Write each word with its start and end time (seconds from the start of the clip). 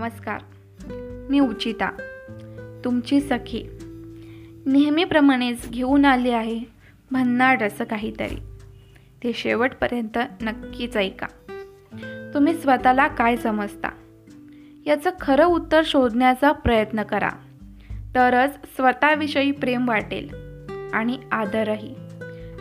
नमस्कार. 0.00 0.40
मी 1.30 1.40
उचिता. 1.40 1.90
तुमची 2.84 3.20
सखी. 3.20 3.64
नेहमीप्रमाणेच 4.66 5.70
घेऊन 5.70 6.04
आले 6.04 6.30
आहे 6.30 6.60
भन्नाट 7.10 7.62
असं 7.62 7.84
काहीतरी. 7.84 8.34
ते 9.24 9.32
शेवटपर्यंत 9.32 10.18
नक्कीच 10.42 10.96
ऐका. 10.96 11.26
तुम्ही 12.34 12.54
स्वतःला 12.54 13.08
काय 13.08 13.36
समजता? 13.36 13.88
याचं 14.86 15.10
खरं 15.20 15.44
उत्तर 15.44 15.82
शोधण्याचा 15.84 16.52
प्रयत्न 16.52 17.02
करा. 17.02 17.30
तरच 18.14 18.54
स्वतःविषयी 18.76 19.50
प्रेम 19.50 19.88
वाटेल 19.88 20.28
आणि 20.92 21.18
आदरही. 21.32 21.94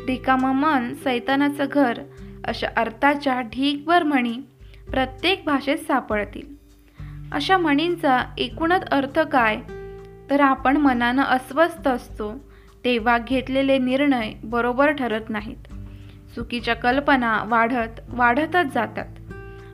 रिकामं 0.08 0.56
मन 0.56 0.94
सैतानाचं 0.94 1.66
घर 1.72 1.98
अशा 2.45 2.67
अर्थाच्या 2.78 3.42
ढीकभर 3.42 4.03
म्हणी 4.03 4.38
प्रत्येक 4.90 5.44
भाषेत 5.45 5.78
सापडतील. 5.78 6.59
अशा 7.32 7.58
म्हणींचा 7.58 8.24
एकूणच 8.38 8.86
अर्थ 8.90 9.20
काय? 9.20 9.58
तर 10.30 10.42
आपण 10.42 10.78
मनानं 10.78 11.24
अस्वस्थ 11.24 11.88
असतो 11.88 12.34
तेव्हा 12.86 13.18
घेतलेले 13.18 13.78
निर्णय 13.78 14.34
बरोबर 14.44 14.92
ठरत 14.92 15.22
नाहीत. 15.30 15.58
चुकीच्या 16.36 16.76
कल्पना 16.76 17.44
वाढत 17.48 18.02
वाढतच 18.10 18.73
जातात. 18.73 19.06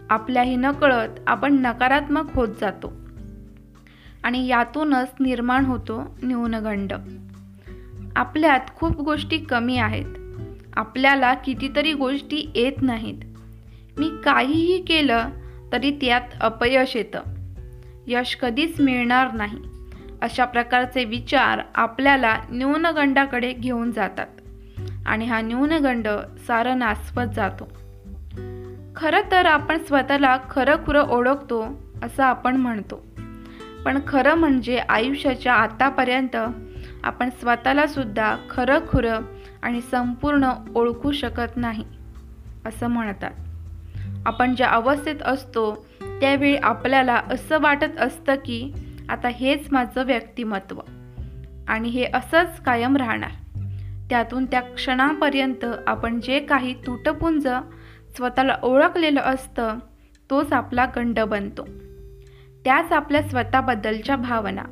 आपल्याही 0.10 0.56
नकळत 0.56 1.10
आपण 1.28 1.54
नकारात्मक 1.54 2.36
होत 2.36 2.48
जातो. 2.62 2.94
आणि 4.24 4.48
यातूनच 4.48 5.08
निर्माण 5.20 5.66
होतो 5.66 6.18
न्यूनगंड. 6.24 6.94
आपल्यात 8.16 8.60
खूप 8.76 9.02
गोष्टी 9.02 9.38
कमी 9.38 9.78
आहेत. 9.78 10.06
आपल्याला 10.76 11.34
कितीतरी 11.34 11.94
गोष्टी 11.94 12.52
येत 12.56 12.82
नाहीत. 12.82 13.24
मी 14.00 14.10
काहीही 14.24 14.82
केलं 14.82 15.30
तरी 15.72 15.92
त्यात 15.92 16.22
अपयश 16.42 16.96
येतं. 16.96 17.35
यश 18.08 18.36
कधीच 18.36 18.82
मिळणार 18.82 19.34
नाही. 19.34 19.58
अशा 20.22 20.46
प्रकारचे 20.46 21.04
विचार 21.04 21.60
आपल्याला 21.76 22.38
न्यूनगंडाकडे 22.50 23.54
घेऊन 23.54 23.92
जातात. 23.92 24.28
आणि 25.06 25.26
हा 25.26 25.42
न्यूनगंड 25.42 26.08
सारं 26.48 26.80
नासवत 26.80 27.26
जातो. 27.36 27.66
खरं 28.96 29.32
तर 29.32 29.46
आपण 29.46 29.78
स्वतःला 29.78 30.38
खरं 30.50 30.76
खुरं 30.76 31.02
ओळखतो 31.02 31.82
असं 32.04 32.24
आपण 32.24 32.56
म्हणतो. 32.56 33.06
पण 33.86 34.00
खरं 34.08 34.36
म्हणजे 34.36 34.78
आयुष्याच्या 34.78 35.54
आतापर्यंत 35.54 36.36
आपण 37.04 37.30
स्वतःला 37.30 37.88
सुद्धा 37.88 38.38
खरं 38.50 38.80
खुरं 38.80 39.20
आणि 39.62 39.82
संपूर्ण 39.82 40.52
ओळखू 40.76 41.12
शकत 41.12 41.58
नाही 41.58 41.86
असं 42.66 42.88
म्हणतात. 42.88 43.32
आपण 44.26 44.56
ज्या 44.56 44.70
अवस्थेत 44.70 45.16
असतो 45.22 45.86
त्यावेळी 46.22 46.56
आपल्याला 46.56 47.22
असं 47.32 47.60
वाटत 47.60 48.00
असतं 48.00 48.36
की 48.36 48.72
आता 49.10 49.28
हेच 49.28 49.68
माझं 49.72 50.04
व्यक्तिमत्व. 50.04 50.80
आणि 51.68 51.90
हे 51.90 52.06
असंच 52.14 52.62
कायम 52.62 52.98
राहणार. 52.98 53.30
त्यातून 54.10 54.46
त्या 54.46 54.62
क्षणापर्यंत 54.62 55.66
आपण 55.88 56.20
जे 56.20 56.40
काही 56.40 56.74
तुटपुंज 56.74 57.48
स्वतःला 58.16 58.58
ओळखलेलं 58.64 59.22
असतं 59.22 59.78
तोच 60.30 60.54
आपला 60.54 60.86
गंड 60.86 61.20
बनतो. 61.20 61.68
त्याच 62.66 62.92
आपल्या 62.92 63.22
स्वतःबद्दलच्या 63.22 64.16
भावना. 64.16 64.64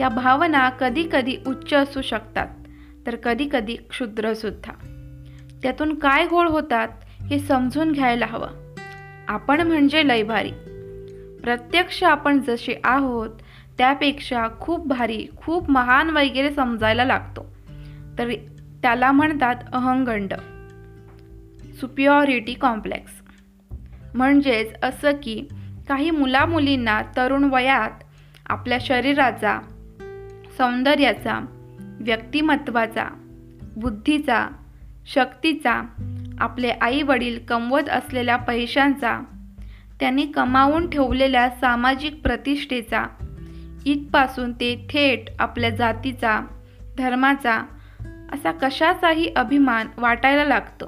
या 0.00 0.08
भावना 0.08 0.68
कधीकधी 0.68 1.36
उच्च 1.46 1.74
असू 1.74 2.02
शकतात 2.02 2.46
तर 3.06 3.16
कधीकधी 3.16 3.76
क्षुद्रसुद्धा 3.76 4.72
त्यातून 5.62 5.98
काय 5.98 6.26
गोळ 6.26 6.48
होतात 6.48 6.88
हे 7.30 7.38
समजून 7.38 7.92
घ्यायला 7.92 8.26
हवं. 8.26 8.67
आपण 9.28 9.60
म्हणजे 9.60 10.08
लय 10.08 10.22
भारी. 10.22 10.50
प्रत्यक्ष 11.42 12.04
आपण 12.04 12.40
जसे 12.40 12.80
आहोत 12.84 13.30
त्यापेक्षा 13.78 14.46
खूप 14.60 14.86
भारी 14.86 15.26
खूप 15.36 15.70
महान 15.70 16.10
वगैरे 16.10 16.50
समजायला 16.50 17.04
लागतो. 17.04 17.54
तर 18.18 18.30
त्याला 18.82 19.12
म्हणतात 19.12 19.54
अहंगंड. 19.72 20.34
सुपिओरिटी 21.80 22.54
कॉम्प्लेक्स 22.54 23.12
म्हणजेच 24.14 24.84
असं 24.84 25.10
की 25.22 25.48
काही 25.88 26.10
मुलामुलींना 26.10 27.02
तरुण 27.16 27.44
वयात 27.44 28.04
आपल्या 28.46 28.78
शरीराचा 28.80 29.60
सौंदर्याचा 30.58 31.46
व्यक्तिमत्वाचा 32.00 33.04
बुद्धीचा 33.76 34.48
शक्तीचा 35.06 35.82
आपले 36.40 36.70
आई 36.70 37.02
वडील 37.02 37.38
कमवत 37.48 37.88
असलेल्या 37.88 38.36
पैशांचा 38.36 39.20
त्यांनी 40.00 40.26
कमावून 40.26 40.90
ठेवलेल्या 40.90 41.50
सामाजिक 41.50 42.22
प्रतिष्ठेचा 42.22 43.04
इथपासून 43.86 44.52
ते 44.52 44.86
थेट 44.90 45.24
आपल्या 45.38 45.70
जातीचा 45.70 46.40
धर्माचा 46.98 47.62
असा 48.32 48.52
कशाचाही 48.52 49.32
अभिमान 49.36 49.86
वाटायला 49.98 50.44
लागतो. 50.44 50.84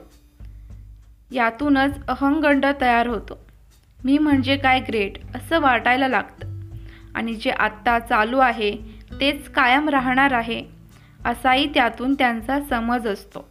यातूनच 1.31 2.07
अहंगंड 2.07 2.67
तयार 2.81 3.07
होतो. 3.07 3.47
मी 4.05 4.19
म्हणजे 4.19 4.57
काय 4.57 4.81
ग्रेट 4.81 5.13
असं 5.35 5.61
वाटायला 5.61 6.09
लागतं. 6.09 6.61
आणि 7.15 7.35
जे 7.35 7.51
आत्ता 7.51 7.99
चालू 7.99 8.39
आहे 8.39 8.77
तेच 9.21 9.51
कायम 9.51 9.89
राहणार 9.89 10.33
आहे 10.33 10.65
असाही 11.25 11.67
त्यातून 11.75 12.15
त्यांचा 12.15 12.61
समज 12.61 13.07
असतो. 13.07 13.50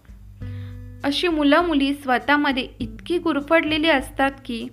अशी 1.03 1.27
मुलं 1.27 1.61
मुली 1.61 1.93
स्वतःमध्ये 1.93 2.67
इतकी 2.79 3.17
गुरफडलेली 3.17 3.89
असतात 3.89 4.31
की 4.45 4.67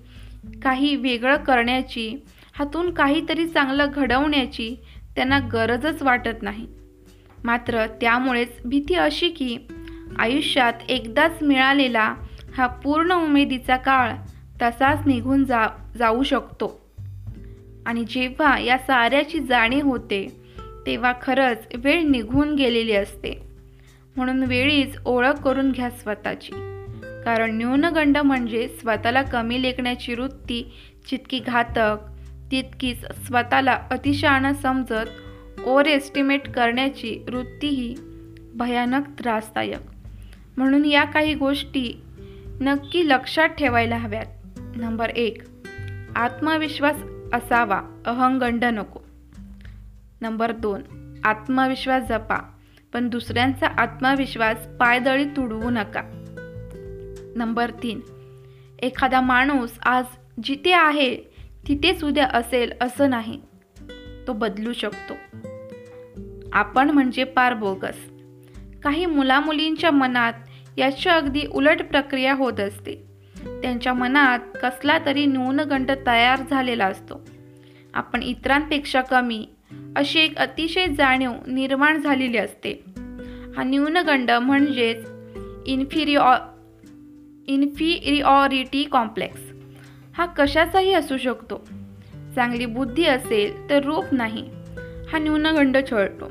काही 0.63 0.97
वेगळं 0.97 1.37
करण्याची 1.37 2.25
हातून 2.55 2.95
काहीतरी 2.95 3.47
चांगलं 3.47 3.87
घडवण्याची 3.95 4.77
त्यांना 5.15 5.39
गरजच 5.39 6.03
वाटत 6.03 6.43
नाही. 6.43 6.67
मात्र 7.45 7.87
त्यामुळेच 7.87 8.49
भीती 8.65 8.95
अशी 8.95 9.29
की 9.29 9.59
आयुष्यात 10.19 10.73
एकदाच 10.89 11.43
मिळालेला 11.43 12.15
हा 12.57 12.67
पूर्ण 12.67 13.13
उमेदीचा 13.13 13.77
काळ 13.77 14.13
तसाच 14.63 15.07
निघून 15.07 15.45
जा 15.45 15.67
जाऊ 15.99 16.23
शकतो. 16.23 16.87
आणि 17.87 18.05
जेव्हा 18.05 18.59
या 18.59 18.79
साऱ्याची 18.79 19.39
जाणीव 19.39 19.85
होते 19.85 20.41
तेव्हा 20.87 21.13
खरंच 21.23 21.67
वेळ 21.75 22.03
निघून 22.03 22.55
गेलेली 22.55 22.93
असते. 22.93 23.46
म्हणून 24.17 24.43
वेळीच 24.43 24.97
ओळख 25.05 25.41
करून 25.45 25.73
घ्या 25.73 25.91
स्वतःची. 25.91 26.53
कारण 27.25 27.57
न्यूनगंड 27.57 28.19
म्हणजे 28.19 28.69
स्वतःला 28.69 29.23
कमी 29.23 29.63
लेखण्याची 29.63 30.15
वृत्ती 30.15 30.73
जितकी 31.11 31.39
घातक 31.39 31.97
तितकीच 32.51 33.05
स्वतःला 33.27 33.79
अतिशहाणं 33.91 34.55
समजत 34.55 35.09
ओव्हर 35.65 35.87
एस्टिमेट 35.87 36.49
करण्याची 36.49 37.19
वृत्तीही 37.29 37.95
भयानक 38.55 39.03
त्रासदायक. 39.19 39.81
म्हणून 40.57 40.85
या 40.85 41.05
काही 41.05 41.35
गोष्टी 41.35 42.03
नक्की 42.61 43.09
लक्षात 43.09 43.49
ठेवायला 43.49 43.97
हव्यात. 43.97 44.27
नंबर 44.77 45.09
एक 45.09 45.43
आत्मविश्वास 46.17 46.97
असावा 47.33 47.83
अहंगंड 48.07 48.65
नको. 48.65 49.01
नंबर 50.21 50.53
दोन 50.53 50.81
आत्मविश्वास 51.25 52.03
जपा. 52.09 52.56
पण 52.97 53.09
दुसऱ्यांचा 53.09 53.67
आत्मविश्वास 53.67 54.67
पायदळी 54.81 55.25
तुडवू 55.25 55.71
नका. 55.71 56.03
नंबर 57.37 57.71
तीन. 57.71 58.01
एखादा 58.83 59.21
माणूस 59.21 59.79
आज 59.85 60.05
जिथे 60.45 60.73
आहे 60.73 61.17
तिथेच 61.69 62.05
उद्या 62.05 62.27
असेल 62.27 62.73
असं 62.81 63.11
नाही. 63.11 63.41
तो 64.27 64.33
बदलू 64.33 64.73
शकतो. 64.73 65.15
आपण 66.53 66.91
म्हणजे 66.91 67.25
पार 67.25 67.55
बोगस. 67.55 68.11
काही 68.83 69.07
मुलामुलींच्या 69.07 69.91
मनात 69.91 70.33
याची 70.77 71.09
अगदी 71.09 71.43
उलट 71.51 71.83
प्रक्रिया 71.83 72.35
होत 72.35 72.61
असते. 72.61 72.95
त्यांच्या 73.47 73.93
मनात 73.93 74.39
कसला 74.63 74.99
तरी 75.07 75.27
न्यूनगंड 75.27 75.91
तयार 76.07 76.39
झालेला 76.51 76.87
असतो. 76.87 77.29
आपण 77.95 78.23
इतरांपेक्षा 78.23 79.01
कमी 79.01 79.49
अशी 79.97 80.21
एक 80.21 80.37
अतिशय 80.37 80.87
जाणीव 80.87 81.33
निर्माण 81.47 82.01
झालेली 82.01 82.37
असते. 82.37 82.71
हा 83.57 83.63
न्यूनगंड 83.63 84.31
म्हणजेच 84.31 85.07
इन्फिरिओ 85.67 86.23
इन्फिरिऑरिटी 87.47 88.85
कॉम्प्लेक्स. 88.85 89.41
हा 90.17 90.27
कशाचाही 90.27 90.93
असू 90.93 91.17
शकतो. 91.17 91.69
चांगली 92.35 92.67
बुद्धी 92.67 93.05
असेल 93.05 93.71
तर 93.71 93.85
रूप 93.85 94.05
नाही. 94.13 94.51
हा 95.13 95.19
न्यूनगंड 95.19 95.77
छळतो. 95.91 96.31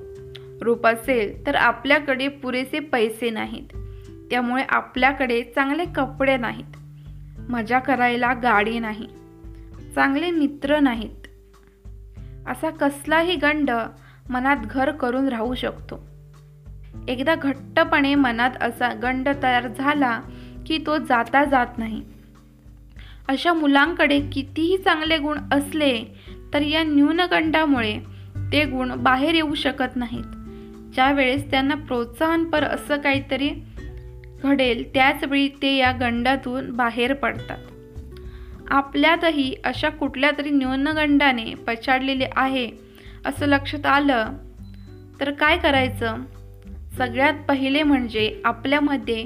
रूप 0.62 0.88
असेल 0.88 1.48
तर 1.48 1.56
आपल्याकडे 1.56 2.28
पुरेसे 2.28 2.80
पैसे 2.80 3.30
नाहीत. 3.30 3.68
त्यामुळे 4.32 4.64
आपल्याकडे 4.70 5.42
चांगले 5.42 5.84
कपडे 5.96 6.38
नाहीत. 6.38 6.78
मजा 7.50 7.80
करायला 7.80 8.34
गाडी 8.34 8.80
नाही. 8.80 9.08
चांगले 9.96 10.32
मित्र 10.32 10.80
नाहीत. 10.80 11.25
असा 12.48 12.70
कसलाही 12.70 13.36
गंड 13.36 13.72
मनात 14.30 14.58
घर 14.58 14.92
करून 14.92 15.28
राहू 15.28 15.56
शकतो. 15.56 16.08
एकदा 17.08 17.36
घट्टपणे 17.36 18.16
मनात 18.16 18.52
असा 18.62 18.94
गंड 18.94 19.30
तयार 19.44 19.68
झाला 19.68 20.22
की 20.66 20.78
तो 20.86 20.98
जाता 20.98 21.46
जात 21.46 21.68
नाही. 21.78 22.02
अशा 23.28 23.54
मुलांकडे 23.54 24.20
कितीही 24.34 24.78
चांगले 24.78 25.18
गुण 25.18 25.38
असले 25.52 26.04
तर 26.54 26.62
या 26.62 26.84
न्यूनगंडामुळे 26.84 28.00
ते 28.52 28.66
गुण 28.66 28.92
बाहेर 28.96 29.36
येऊ 29.36 29.56
शकत 29.56 29.96
नाहीत. 29.96 30.24
ज्यावेळेस 30.96 31.52
त्यांना 31.52 31.76
प्रोत्साहनपर 31.76 32.64
असं 32.64 32.98
काहीतरी 32.98 33.50
घडेल 34.44 34.94
त्याचवेळी 34.94 35.48
ते 35.48 35.76
या 35.76 35.92
गंडातून 35.92 36.72
बाहेर 36.72 37.14
पडतात. 37.14 37.58
आपल्यातही 38.68 39.56
अशा 39.64 39.90
कुठल्या 39.90 40.32
तरी 40.38 40.50
न्यूनगंडाने 40.50 41.46
पछाडलेले 41.46 42.28
आहे 42.36 42.72
असं 43.26 43.46
लक्षात 43.46 43.86
आलं. 43.86 44.34
तर 45.20 45.32
काय 45.32 45.58
करायचं? 45.58 46.16
सगळ्यात 46.98 47.34
पहिले 47.48 47.84
म्हणजे 47.84 48.42
आपल्यामध्ये 48.46 49.26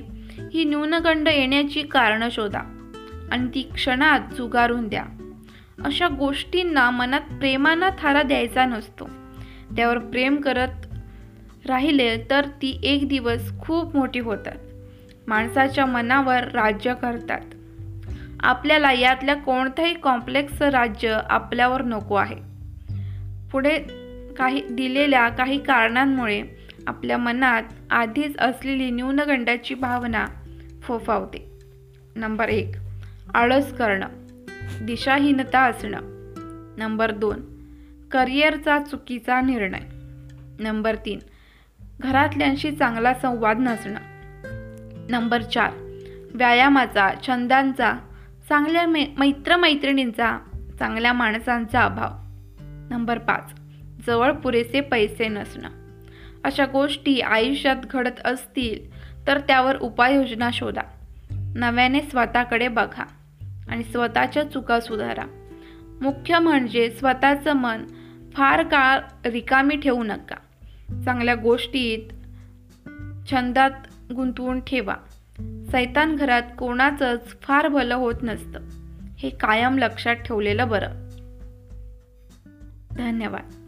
ही 0.54 0.64
न्यूनगंड 0.64 1.28
येण्याची 1.28 1.82
कारणं 1.82 2.30
शोधा 2.32 2.60
आणि 3.32 3.48
ती 3.48 3.62
क्षणात 3.62 4.20
जुगारून 4.38 4.88
द्या. 4.88 5.04
अशा 5.86 6.08
गोष्टींना 6.08 6.90
मनात 6.90 7.22
प्रेमानं 7.22 7.90
थारा 8.00 8.22
द्यायचा 8.22 8.66
नसतो. 8.66 9.10
त्यावर 9.76 9.98
प्रेम 9.98 10.36
करत 10.36 10.98
राहिले 11.66 12.24
तर 12.30 12.46
ती 12.46 12.80
एक 12.84 13.08
दिवस 13.08 13.52
खूप 13.60 13.96
मोठी 13.96 14.20
होतात. 14.20 14.56
माणसाच्या 15.28 15.86
मनावर 15.86 16.44
राज्य 16.44 16.94
करतात. 17.02 17.42
आपल्याला 18.44 18.92
यातल्या 18.92 19.36
कोणतंही 19.36 19.94
कॉम्प्लेक्स 19.94 20.62
राज्य 20.62 21.20
आपल्यावर 21.30 21.82
नको 21.82 22.16
आहे. 22.16 22.36
पुढे 23.52 23.78
काही 24.38 24.62
दिलेल्या 24.72 25.30
काही 25.30 25.64
कारणांमुळे 25.64 26.44
आपल्या 26.88 27.18
मनात 27.18 27.64
आधीच 27.90 28.40
असलेली 28.40 28.92
न्यूनगंडाची 28.92 29.76
भावना 29.76 30.26
फोफावते. 30.82 31.60
नंबर 32.16 32.50
एक 32.50 32.76
आळस 33.34 33.74
करणं. 33.74 34.08
दिशाहीनता 34.82 35.60
असणं. 35.60 36.00
नंबर 36.78 37.12
दोन 37.12 37.42
करिअरचा 38.12 38.80
चुकीचा 38.80 39.42
निर्णय. 39.42 39.80
नंबर 40.60 40.96
तीन 40.96 41.20
घरातल्यांशी 42.00 42.72
चांगला 42.72 43.14
संवाद 43.14 43.60
नसणं. 43.60 44.00
नंबर 45.10 45.42
चार 45.42 45.70
व्यायामाचा 46.34 47.10
छंदांचा 47.28 47.94
चांगल्या 48.50 48.88
मे 48.88 49.06
मैत्रमैत्रिणींचा 49.18 50.38
चांगल्या 50.80 51.14
माणसांचा 51.14 51.82
अभाव. 51.82 52.10
नंबर 52.90 53.18
पाच 53.18 53.54
जवळ 54.08 54.32
पुरेसे 54.32 54.82
पैसे 54.82 55.28
नसणं. 55.28 55.70
अशा 56.44 56.66
गोष्टी 56.66 57.20
आयुष्यात 57.20 57.76
घडत 57.92 58.26
असतील 58.26 59.00
तर 59.28 59.40
त्यावर 59.40 59.78
उपाययोजना 59.78 60.50
शोधा. 60.54 60.82
नव्याने 61.32 62.02
स्वतःकडे 62.02 62.68
बघा 62.68 63.06
आणि 63.70 63.84
स्वतःच्या 63.84 64.44
चुका 64.44 64.80
सुधारा. 64.80 65.26
मुख्य 66.02 66.40
म्हणजे 66.40 66.90
स्वतःचं 66.90 67.54
मन 67.54 67.86
फार 68.34 68.64
काळ 68.64 69.00
रिकामी 69.26 69.76
ठेवू 69.76 70.04
नका. 70.04 70.36
चांगल्या 71.06 71.36
गोष्टीत 71.36 72.14
छंदात 73.32 73.72
गुंतवून 74.16 74.60
ठेवा. 74.60 74.96
सैतान 75.72 76.16
घरात 76.16 76.44
कोणाचंच 76.58 77.42
फार 77.42 77.68
भलं 77.68 77.96
होत 77.96 78.16
नसतं. 78.22 78.60
हे 79.18 79.30
कायम 79.30 79.78
लक्षात 79.78 80.16
ठेवलेलं 80.16 80.68
बरं. 80.68 81.10
धन्यवाद. 82.92 83.59